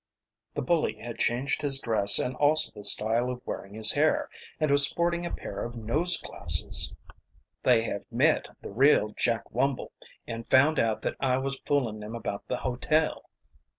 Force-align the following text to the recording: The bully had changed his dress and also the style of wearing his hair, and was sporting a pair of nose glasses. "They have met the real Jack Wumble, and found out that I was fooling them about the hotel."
The 0.55 0.63
bully 0.63 0.95
had 0.95 1.19
changed 1.19 1.61
his 1.61 1.77
dress 1.79 2.17
and 2.17 2.35
also 2.37 2.71
the 2.73 2.83
style 2.83 3.29
of 3.29 3.39
wearing 3.45 3.75
his 3.75 3.91
hair, 3.91 4.31
and 4.59 4.71
was 4.71 4.89
sporting 4.89 5.27
a 5.27 5.31
pair 5.31 5.63
of 5.63 5.75
nose 5.75 6.19
glasses. 6.19 6.95
"They 7.61 7.83
have 7.83 8.05
met 8.11 8.49
the 8.63 8.71
real 8.71 9.09
Jack 9.15 9.51
Wumble, 9.53 9.91
and 10.25 10.49
found 10.49 10.79
out 10.79 11.03
that 11.03 11.17
I 11.19 11.37
was 11.37 11.59
fooling 11.67 11.99
them 11.99 12.15
about 12.15 12.47
the 12.47 12.57
hotel." 12.57 13.29